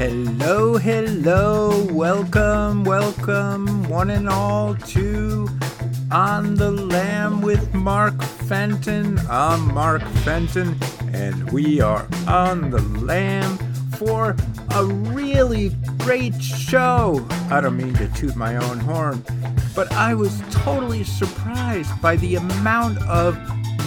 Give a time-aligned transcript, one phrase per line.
[0.00, 5.46] Hello, hello, welcome, welcome, one and all to
[6.10, 9.20] On the Lam with Mark Fenton.
[9.28, 10.74] I'm Mark Fenton,
[11.12, 13.58] and we are on the Lam
[13.98, 14.34] for
[14.74, 15.68] a really
[15.98, 17.22] great show.
[17.50, 19.22] I don't mean to toot my own horn,
[19.74, 23.36] but I was totally surprised by the amount of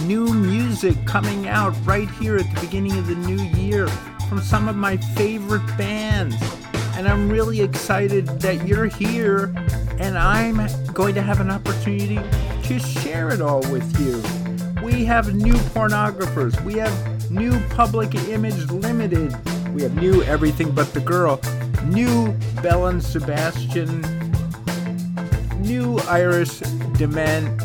[0.04, 3.88] new music coming out right here at the beginning of the new year
[4.28, 6.36] from some of my favorite bands.
[6.96, 9.52] And I'm really excited that you're here
[9.98, 12.20] and I'm going to have an opportunity
[12.64, 14.22] to share it all with you.
[14.84, 19.34] We have new pornographers, we have new Public Image Limited,
[19.74, 21.40] we have new Everything But the Girl,
[21.84, 24.02] new Belle and Sebastian,
[25.60, 26.60] new Iris
[26.98, 27.62] Dement.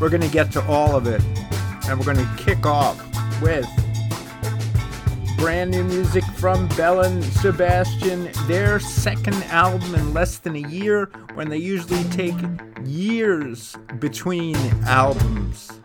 [0.00, 1.22] We're going to get to all of it.
[1.88, 2.98] And we're going to kick off
[3.40, 3.67] with
[5.38, 11.06] brand new music from Belle and Sebastian, their second album in less than a year,
[11.34, 12.34] when they usually take
[12.84, 15.80] years between albums.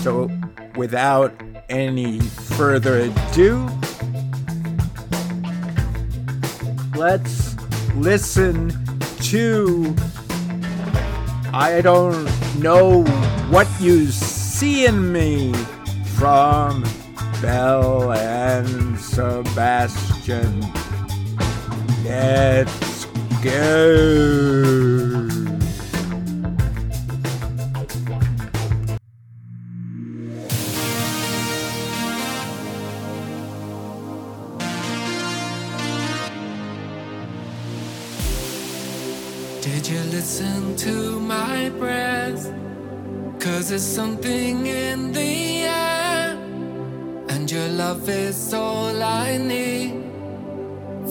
[0.00, 0.30] So,
[0.76, 1.34] without
[1.68, 3.68] any further ado,
[6.96, 7.54] let's
[7.96, 8.72] listen
[9.24, 9.94] to
[11.52, 12.24] I don't
[12.60, 13.02] know
[13.50, 15.52] what you see in me
[16.16, 16.84] from
[17.42, 20.60] Belle and Sebastian.
[22.04, 23.04] Let's
[23.42, 25.28] go.
[39.60, 42.52] Did you listen to my breath?
[43.38, 45.95] Cause there's something in the air.
[47.46, 50.02] And your love is all I need.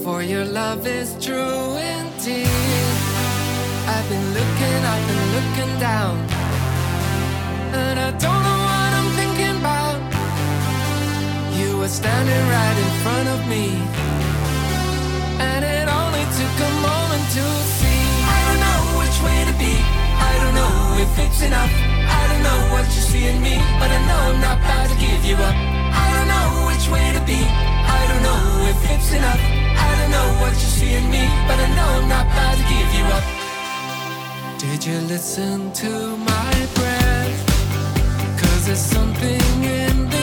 [0.04, 2.92] For your love is true indeed.
[3.88, 6.16] I've been looking up and looking down.
[7.72, 9.96] And I don't know what I'm thinking about.
[11.56, 13.66] You were standing right in front of me.
[15.40, 17.46] And it only took a moment to
[17.80, 18.04] see.
[18.36, 19.76] I don't know which way to be.
[20.20, 21.74] I don't know if it's enough.
[22.20, 23.56] I don't know what you see in me.
[23.80, 25.75] But I know I'm not about to give you up.
[26.04, 27.42] I don't know which way to be.
[27.98, 28.42] I don't know
[28.72, 29.44] if it's enough.
[29.88, 31.24] I don't know what you see in me.
[31.48, 32.28] But I know I'm not
[32.60, 33.26] to give you up.
[34.60, 37.40] Did you listen to my breath?
[38.42, 40.15] Cause there's something in the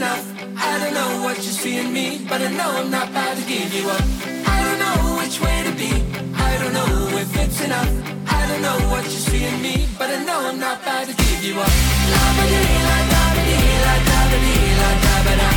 [0.00, 0.24] enough.
[0.56, 2.24] I don't know what you see in me.
[2.28, 4.04] But I know I'm not about to give you up.
[4.54, 5.92] I don't know which way to be.
[6.48, 7.92] I don't know if it's enough.
[8.38, 9.74] I don't know what you see in me.
[9.98, 11.74] But I know I'm not about to give you up.
[12.14, 15.48] La-ba-dee, la-da-ba-dee, la-da-ba-dee, la-da-ba-da.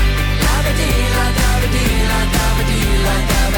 [0.46, 3.32] La-ba-dee, la-da-ba-dee, la-da-ba-dee, la-da-ba-da.
[3.32, 3.53] La-ba-dee,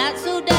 [0.00, 0.57] it turn around.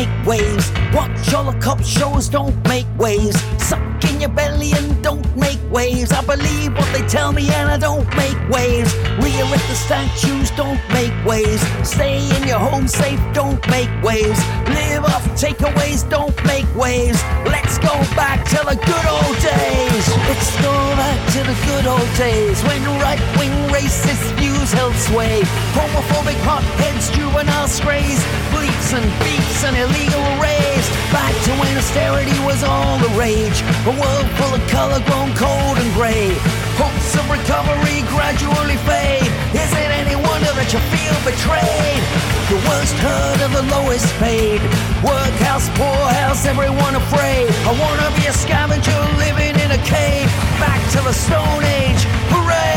[0.00, 0.72] Make waves.
[0.94, 3.38] Watch all the cop shows, don't make waves.
[3.58, 6.10] Suck in your belly and don't make waves.
[6.12, 8.94] I believe what they tell me and I don't make waves.
[9.22, 11.62] Re-erect the statues, don't make waves.
[11.82, 14.40] Stay in your home safe, don't make waves.
[14.78, 17.20] Live off takeaways, don't make waves.
[17.44, 20.04] Let's go back to the good old days.
[20.28, 25.42] Let's go back to the good old days when right-wing racist views held sway.
[25.76, 28.20] Homophobic hotheads, juvenile strays,
[28.52, 30.86] bleeps and beeps and illegal raves.
[31.10, 33.58] Back to when austerity was all the rage.
[33.90, 36.30] A world full of color grown cold and gray.
[36.78, 39.26] Hopes of recovery gradually fade.
[39.50, 42.02] Is it any wonder that you feel betrayed?
[42.50, 44.62] The worst hurt of the lowest paid.
[45.02, 47.50] Workhouse, poorhouse, everyone afraid.
[47.66, 50.30] I wanna be a scavenger living in a cave.
[50.62, 52.02] Back to the Stone Age.
[52.30, 52.69] Hooray!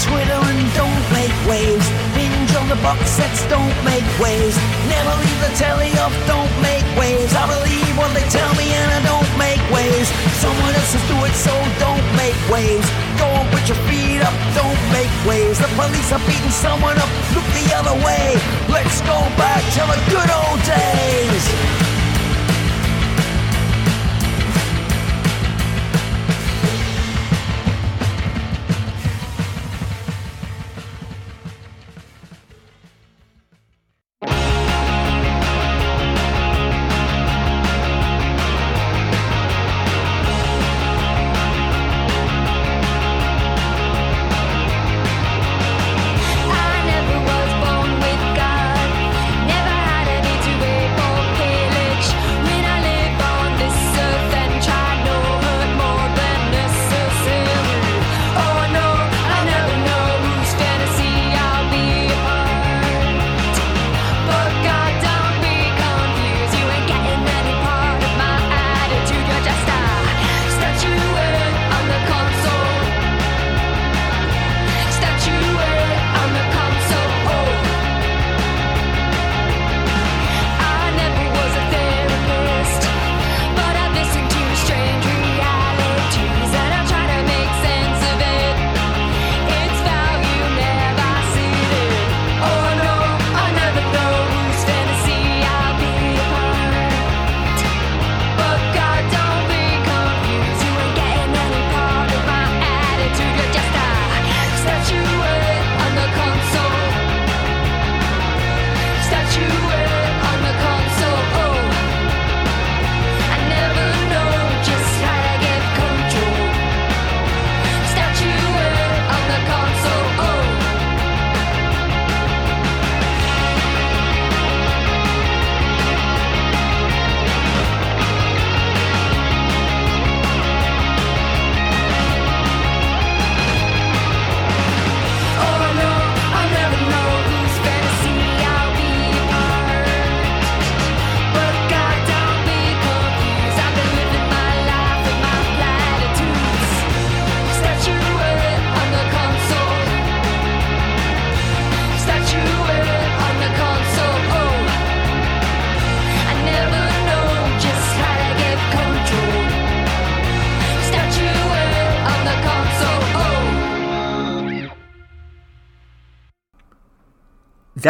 [0.00, 1.84] Twitter and don't make waves.
[2.16, 4.56] Binge on the box sets, don't make waves.
[4.88, 7.36] Never leave the telly off, don't make waves.
[7.36, 10.08] I believe what they tell me and I don't make waves.
[10.40, 12.88] Someone else do it, so don't make waves.
[13.20, 15.60] Go and put your feet up, don't make waves.
[15.60, 18.40] The police are beating someone up, look the other way.
[18.72, 21.79] Let's go back to the good old days.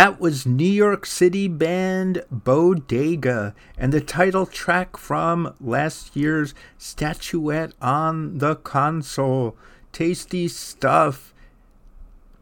[0.01, 7.75] That was New York City band Bodega and the title track from last year's Statuette
[7.83, 9.59] on the Console.
[9.93, 11.35] Tasty stuff.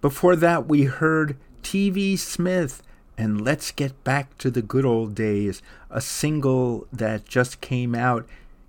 [0.00, 2.80] Before that, we heard TV Smith
[3.16, 8.24] and Let's Get Back to the Good Old Days, a single that just came out.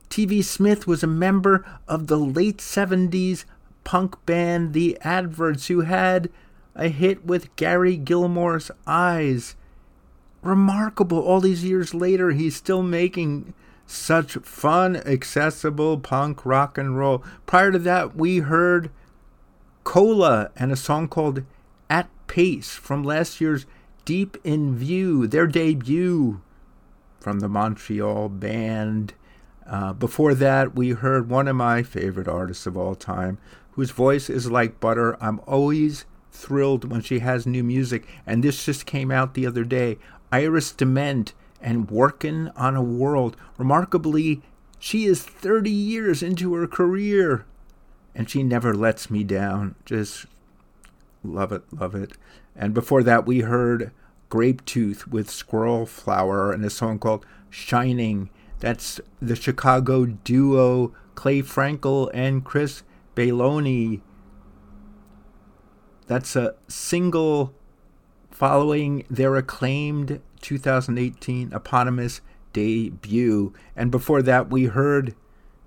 [0.09, 3.45] TV Smith was a member of the late 70s
[3.83, 6.31] punk band The Adverts who had
[6.79, 9.55] a hit with Gary Gilmore's Eyes.
[10.41, 13.53] Remarkable, all these years later, he's still making
[13.85, 17.21] such fun, accessible punk rock and roll.
[17.45, 18.89] Prior to that, we heard
[19.83, 21.43] Cola and a song called
[21.89, 23.65] At Pace from last year's
[24.05, 26.41] Deep in View, their debut
[27.19, 29.13] from the Montreal band.
[29.67, 33.37] Uh, before that, we heard one of my favorite artists of all time,
[33.71, 35.21] whose voice is like butter.
[35.21, 36.05] I'm always
[36.39, 39.97] thrilled when she has new music, and this just came out the other day.
[40.31, 43.35] Iris DeMent and Working on a World.
[43.57, 44.41] Remarkably,
[44.79, 47.45] she is 30 years into her career,
[48.15, 49.75] and she never lets me down.
[49.85, 50.25] Just
[51.23, 52.13] love it, love it.
[52.55, 53.91] And before that, we heard
[54.29, 58.29] Grapetooth with Squirrel Flower and a song called Shining.
[58.59, 62.83] That's the Chicago duo Clay Frankel and Chris
[63.15, 64.01] Bailoni.
[66.09, 67.53] That's a single
[68.31, 73.53] following their acclaimed 2018 eponymous debut.
[73.75, 75.13] And before that, we heard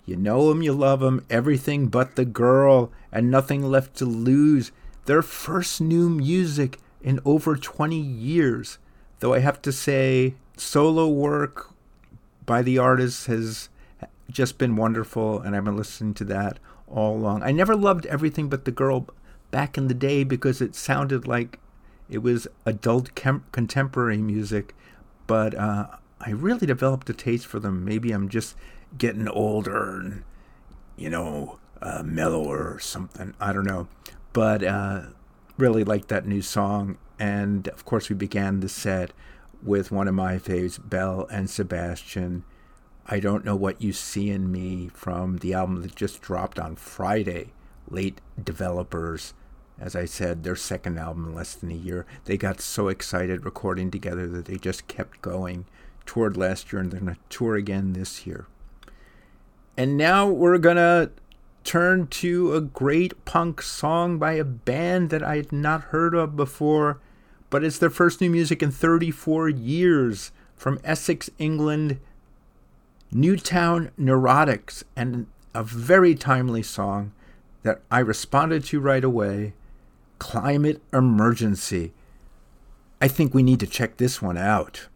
[0.04, 4.72] You Know Him, You Love Him, Everything But the Girl, and Nothing Left to Lose.
[5.04, 8.78] Their first new music in over 20 years.
[9.20, 11.72] Though I have to say, solo work
[12.44, 13.68] by the artist has
[14.28, 17.44] just been wonderful, and I've been listening to that all along.
[17.44, 19.06] I never loved Everything But the Girl
[19.52, 21.60] back in the day because it sounded like
[22.10, 24.74] it was adult chem- contemporary music,
[25.28, 25.86] but uh,
[26.20, 27.84] I really developed a taste for them.
[27.84, 28.56] Maybe I'm just
[28.98, 30.24] getting older and,
[30.96, 33.34] you know, uh, mellower or something.
[33.40, 33.86] I don't know.
[34.32, 35.02] But uh,
[35.56, 36.98] really like that new song.
[37.18, 39.12] And of course, we began the set
[39.62, 42.44] with one of my faves, Belle and Sebastian.
[43.06, 46.76] I don't know what you see in me from the album that just dropped on
[46.76, 47.52] Friday,
[47.88, 49.34] Late Developers
[49.82, 52.06] as I said, their second album in less than a year.
[52.24, 55.66] They got so excited recording together that they just kept going.
[56.06, 58.46] Toured last year and they're going to tour again this year.
[59.76, 61.10] And now we're going to
[61.64, 66.36] turn to a great punk song by a band that I had not heard of
[66.36, 67.00] before,
[67.50, 71.98] but it's their first new music in 34 years from Essex, England.
[73.14, 77.12] Newtown Neurotics, and a very timely song
[77.62, 79.52] that I responded to right away
[80.22, 81.92] climate emergency.
[83.00, 84.86] I think we need to check this one out.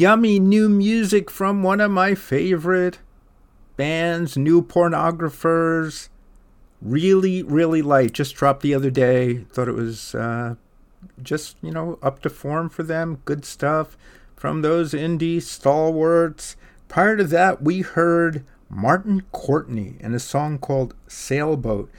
[0.00, 3.00] Yummy new music from one of my favorite
[3.76, 6.08] bands, New Pornographers.
[6.80, 8.12] Really, really light.
[8.12, 9.44] Just dropped the other day.
[9.52, 10.54] Thought it was uh,
[11.22, 13.20] just, you know, up to form for them.
[13.26, 13.98] Good stuff
[14.36, 16.56] from those indie stalwarts.
[16.88, 21.90] Prior to that, we heard Martin Courtney in a song called Sailboat.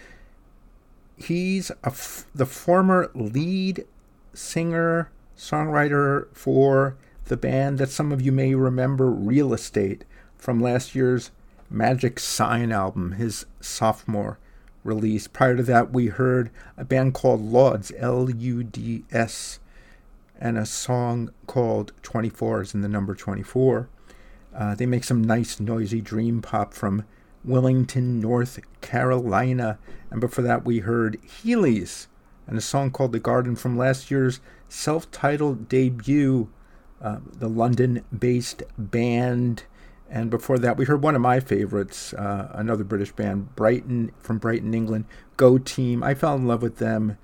[1.18, 3.86] He's f- the former lead
[4.34, 6.98] singer, songwriter for
[7.32, 10.04] the band that some of you may remember, Real Estate,
[10.38, 11.32] from last year's
[11.70, 14.38] Magic Sign album, his sophomore
[14.84, 15.28] release.
[15.30, 19.62] Prior to that, we heard a band called Lauds, L U D S,
[20.42, 23.88] and a song called 24 is in the number 24.
[24.54, 27.06] Uh, they make some nice, noisy dream pop from
[27.48, 29.80] Willington, North Carolina.
[30.10, 32.08] And before that, we heard Healees
[32.46, 36.50] and a song called The Garden from last year's self titled debut,
[37.02, 39.64] uh, the London based band.
[40.10, 44.40] And before that, we heard one of my favorites, uh, another British band, Brighton from
[44.40, 45.06] Brighton, England,
[45.38, 46.04] Go Team.
[46.04, 47.18] I fell in love with them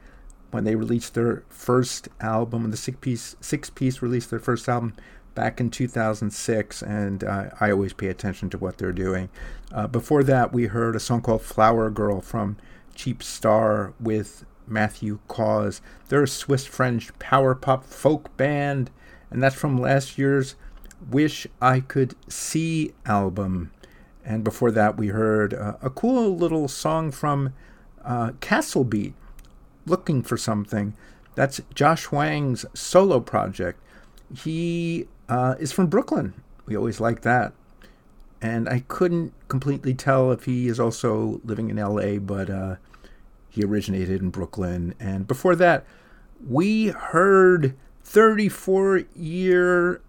[0.51, 4.69] when they released their first album, when the six piece six piece released their first
[4.69, 4.93] album
[5.35, 9.29] back in 2006, and uh, I always pay attention to what they're doing.
[9.71, 12.57] Uh, before that, we heard a song called Flower Girl from
[12.95, 15.79] Cheap Starr with Matthew Caws.
[16.09, 18.89] They're a Swiss French power pop folk band,
[19.29, 20.55] and that's from last year's
[21.09, 23.71] Wish I Could See album.
[24.25, 27.53] And before that, we heard uh, a cool little song from
[28.03, 29.13] uh, Castlebeat,
[29.85, 30.93] Looking for Something.
[31.35, 33.79] That's Josh Wang's solo project.
[34.35, 36.33] He uh, is from Brooklyn.
[36.65, 37.53] We always like that.
[38.41, 42.75] And I couldn't completely tell if he is also living in LA, but uh,
[43.49, 44.93] he originated in Brooklyn.
[44.99, 45.85] And before that,
[46.45, 47.75] we heard
[48.07, 50.01] 34 year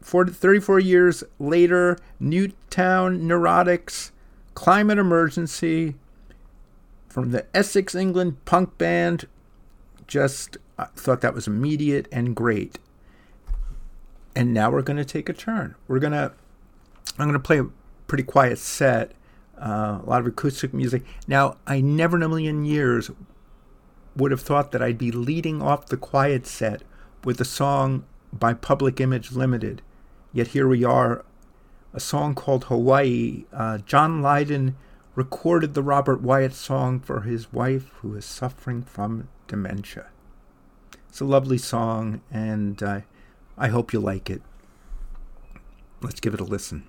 [0.00, 4.12] 40, 34 years later, Newtown Neurotics,
[4.54, 5.96] Climate Emergency,
[7.08, 9.26] from the Essex, England punk band.
[10.06, 12.78] Just I thought that was immediate and great.
[14.36, 15.74] And now we're going to take a turn.
[15.88, 16.32] We're going to,
[17.18, 17.66] I'm going to play a
[18.06, 19.12] pretty quiet set,
[19.60, 21.02] uh, a lot of acoustic music.
[21.26, 23.10] Now, I never in a million years
[24.14, 26.82] would have thought that I'd be leading off the quiet set
[27.24, 29.82] with a song by Public Image Limited.
[30.32, 31.24] Yet here we are,
[31.92, 33.44] a song called Hawaii.
[33.52, 34.76] Uh, John Lydon
[35.14, 40.06] recorded the Robert Wyatt song for his wife who is suffering from dementia.
[41.08, 43.00] It's a lovely song, and uh,
[43.58, 44.42] I hope you like it.
[46.00, 46.88] Let's give it a listen.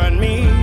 [0.00, 0.59] and me.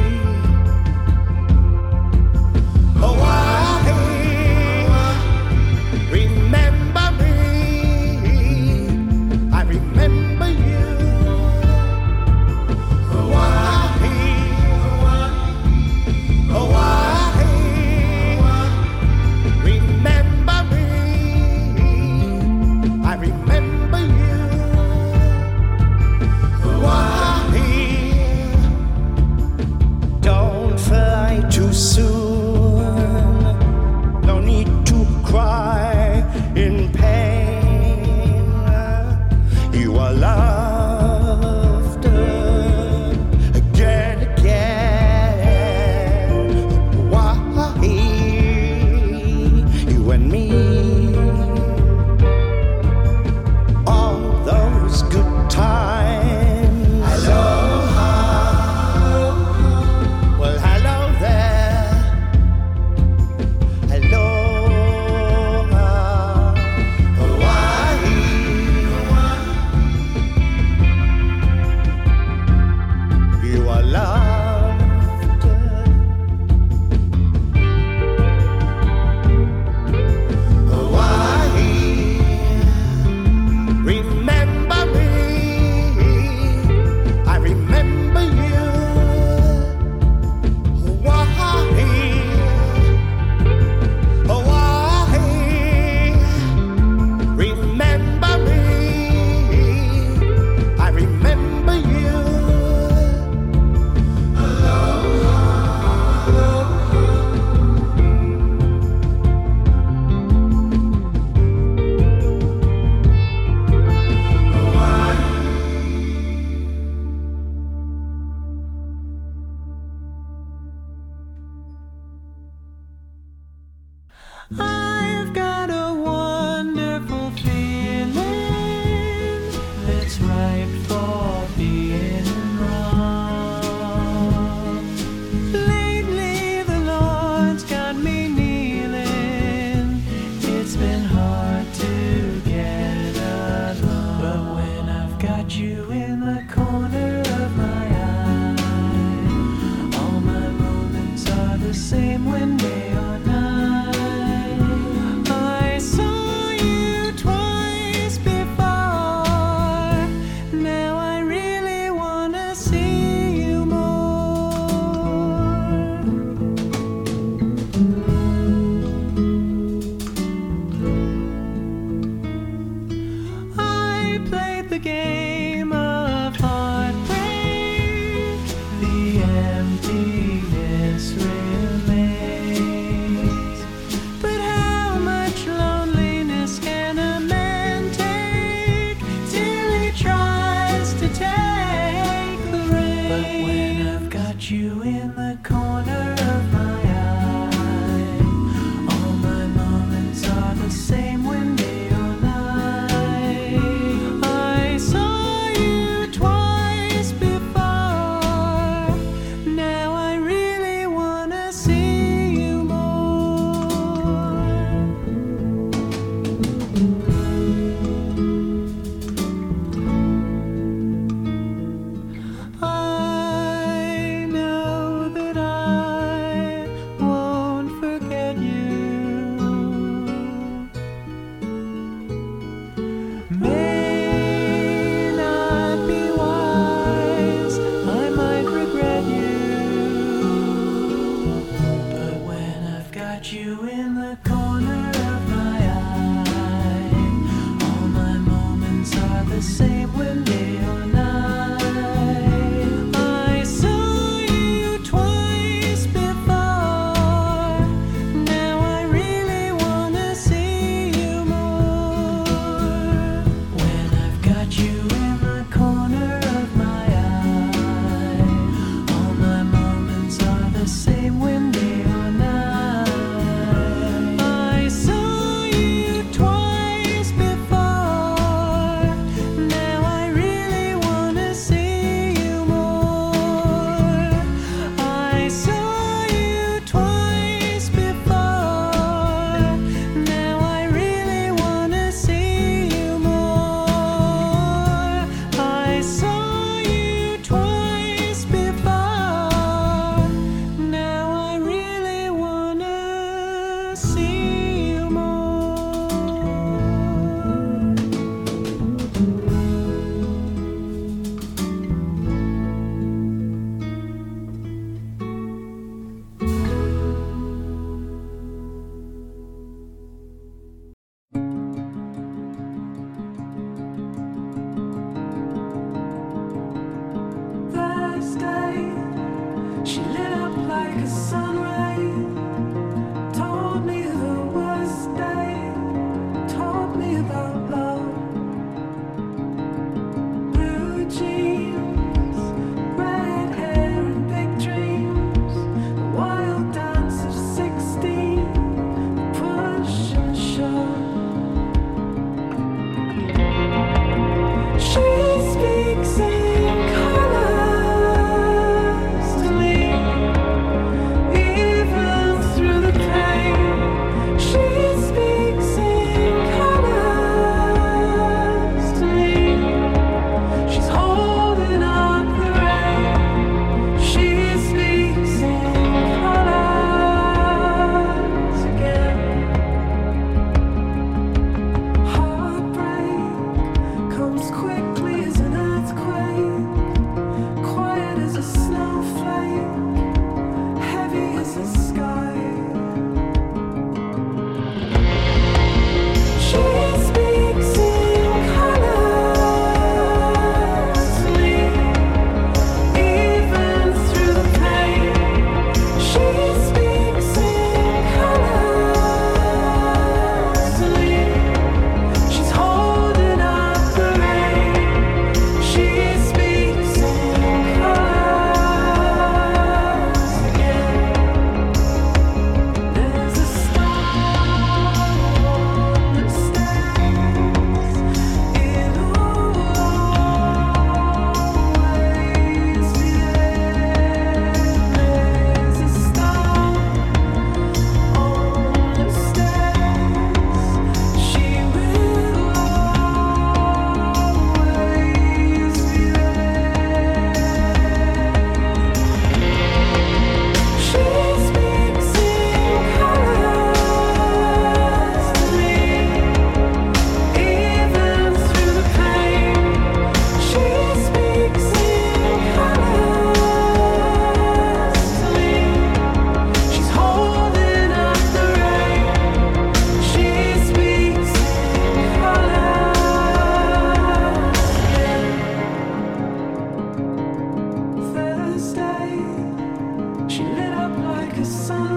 [481.18, 481.77] like a sun.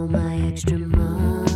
[0.00, 1.53] All my extra money.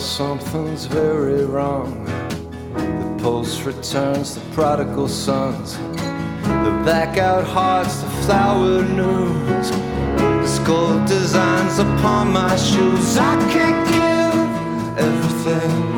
[0.00, 2.04] Something's very wrong.
[2.74, 11.78] The post returns the prodigal sons, the blackout hearts, the flower news, the skull designs
[11.78, 13.18] upon my shoes.
[13.18, 15.89] I can't give everything.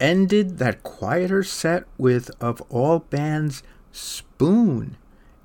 [0.00, 3.62] Ended that quieter set with, of all bands,
[3.92, 4.96] Spoon,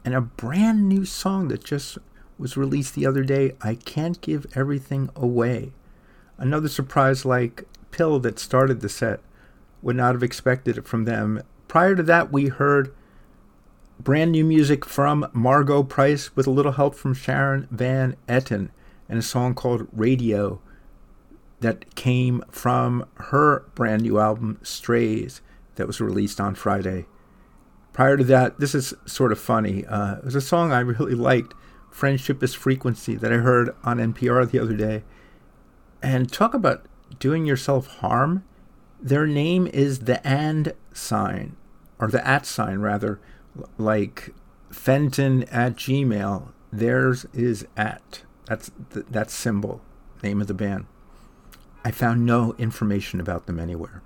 [0.04, 1.98] and a brand new song that just
[2.38, 5.72] was released the other day, I Can't Give Everything Away.
[6.38, 9.20] Another surprise like PiL that started the set.
[9.82, 11.42] Would not have expected it from them.
[11.68, 12.94] Prior to that, we heard
[14.00, 18.70] brand new music from Margo Price with a little help from Sharon Van Etten
[19.08, 20.62] and a song called Radio
[21.61, 25.41] that came from her brand new album Strays
[25.76, 27.06] that was released on Friday.
[27.94, 29.86] Prior to that, this is sort of funny.
[29.86, 31.53] Uh, it was a song I really liked,
[31.90, 35.03] Friendship is Frequency, that I heard on NPR the other day.
[36.02, 36.86] And talk about
[37.18, 38.45] doing yourself harm.
[39.02, 41.56] Their name is the and sign,
[41.99, 43.19] or the at sign rather,
[43.77, 44.34] like
[44.72, 46.52] Fenton at Gmail.
[46.72, 48.23] Theirs is at.
[48.45, 49.81] That's th- that symbol,
[50.22, 50.86] name of the band.
[51.90, 54.03] I found no information about them anywhere.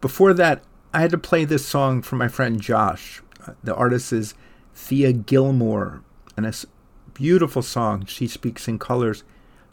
[0.00, 3.22] Before that, I had to play this song for my friend Josh.
[3.46, 4.34] Uh, The artist is
[4.74, 6.02] Thea Gilmore,
[6.36, 8.04] and it's a beautiful song.
[8.06, 9.22] She speaks in colors.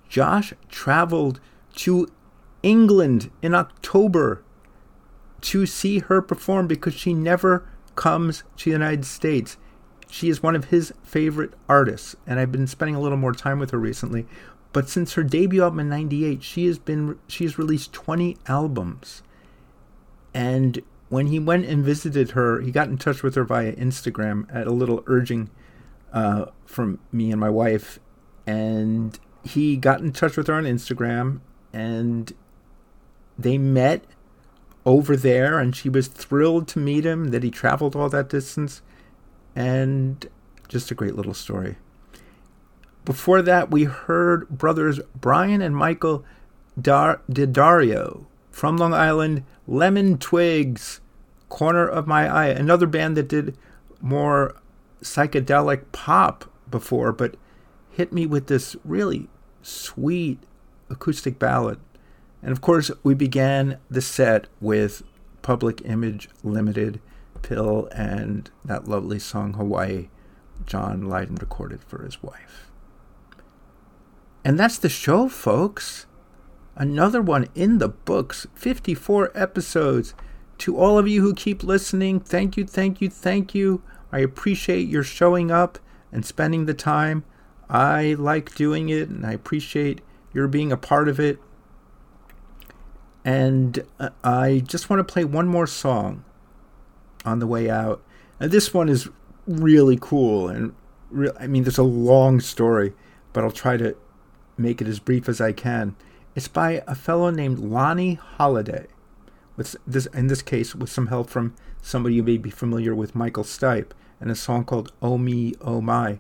[0.08, 1.40] Josh traveled
[1.78, 2.08] to
[2.62, 4.44] England in October
[5.42, 9.58] to see her perform because she never comes to the United States.
[10.12, 13.58] She is one of his favorite artists, and I've been spending a little more time
[13.58, 14.28] with her recently.
[14.72, 19.24] But since her debut album in '98, she has been she has released 20 albums.
[20.34, 24.46] And when he went and visited her, he got in touch with her via Instagram
[24.54, 25.50] at a little urging
[26.14, 28.00] uh, from me and my wife,
[28.46, 31.40] and he got in touch with her on Instagram,
[31.74, 32.34] and
[33.38, 34.06] they met
[34.86, 37.32] over there, and she was thrilled to meet him.
[37.32, 38.84] That he traveled all that distance,
[39.56, 40.30] and
[40.68, 41.78] just a great little story.
[43.10, 46.24] Before that, we heard brothers Brian and Michael
[46.80, 51.02] Dar- D'Addario from Long Island, Lemon Twigs,
[51.50, 53.58] Corner of My Eye, another band that did
[54.00, 54.56] more
[55.02, 57.34] psychedelic pop before, but
[57.90, 59.28] hit me with this really
[59.64, 60.38] sweet
[60.92, 61.80] acoustic ballad.
[62.44, 65.02] And of course, we began the set with
[65.42, 67.02] Public Image Limited,
[67.42, 70.10] PiL, and that lovely song Hawaii
[70.68, 72.69] John Lydon recorded for his wife.
[74.44, 76.06] And that's the show, folks.
[76.76, 80.14] Another one in the books, 54 episodes.
[80.60, 83.82] To all of you who keep listening, thank you, thank you, thank you.
[84.12, 85.80] I appreciate your showing up
[86.12, 87.24] and spending the time.
[87.70, 90.02] I like doing it and I appreciate
[90.34, 91.40] your being a part of it.
[93.24, 96.24] And uh, I just want to play one more song
[97.26, 98.02] on the way out.
[98.40, 99.10] And this one is
[99.46, 100.74] really cool and
[101.10, 102.94] re- I mean there's a long story,
[103.34, 103.96] but I'll try to
[104.60, 105.96] make it as brief as I can.
[106.36, 108.88] It's by a fellow named Lonnie Holliday.
[109.56, 113.16] With this in this case with some help from somebody you may be familiar with,
[113.16, 116.20] Michael Stipe, and a song called Oh Me, Oh My.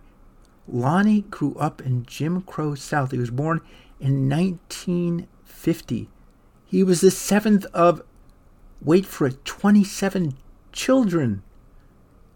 [0.67, 3.11] Lonnie grew up in Jim Crow South.
[3.11, 3.61] He was born
[3.99, 6.09] in 1950.
[6.65, 8.03] He was the seventh of,
[8.81, 10.35] wait for it, 27
[10.71, 11.41] children.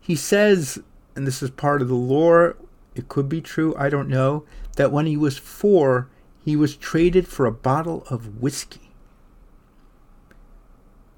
[0.01, 0.79] He says,
[1.15, 2.57] and this is part of the lore,
[2.95, 6.09] it could be true, I don't know, that when he was four,
[6.43, 8.91] he was traded for a bottle of whiskey.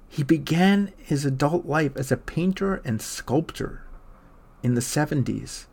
[0.08, 3.82] He began his adult life as a painter and sculptor
[4.62, 5.66] in the 70s,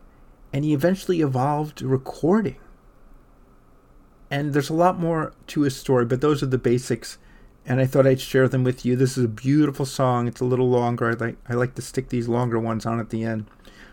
[0.51, 2.57] and he eventually evolved recording.
[4.30, 7.18] And there's a lot more to his story, but those are the basics,
[7.65, 8.95] and I thought I'd share them with you.
[8.95, 10.27] This is a beautiful song.
[10.27, 11.10] It's a little longer.
[11.10, 13.45] I like I like to stick these longer ones on at the end.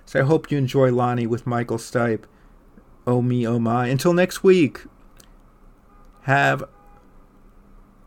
[0.06, 2.24] So I hope you enjoy Lonnie with Michael Stipe.
[3.06, 3.86] Oh me, oh my.
[3.86, 4.85] Until next week,
[6.22, 6.64] have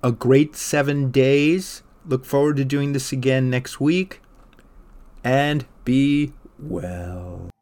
[0.04, 1.84] a great seven days.
[2.06, 4.22] Look forward to doing this again next week.
[5.24, 7.53] And be well.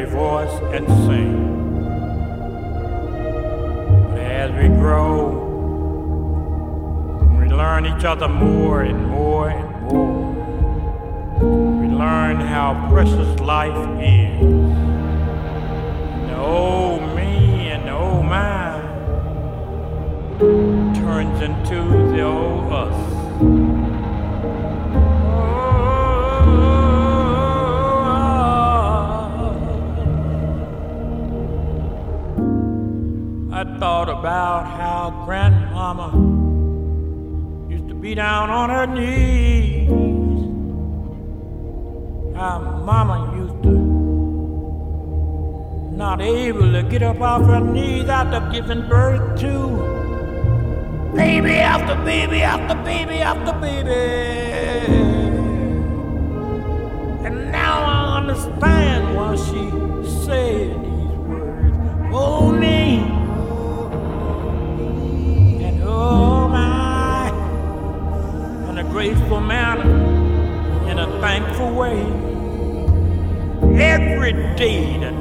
[0.00, 1.84] Every voice and sing.
[4.08, 5.46] But as we grow,
[7.38, 10.32] we learn each other more and more and more.
[11.82, 14.40] We learn how precious life is.
[14.40, 18.84] And the old me and the old mine
[20.94, 21.82] turns into
[22.12, 23.09] the old us.
[34.20, 36.08] About how grandmama
[37.70, 39.88] used to be down on her knees.
[42.36, 43.70] How mama used to
[45.96, 49.78] not able to get up off her knees after giving birth to
[51.14, 53.90] baby after baby after baby after baby.
[57.24, 59.70] And now I understand why she
[60.26, 61.78] said these words.
[62.12, 62.52] Oh
[69.00, 72.02] graceful manner, in a thankful way.
[73.82, 75.19] Every day the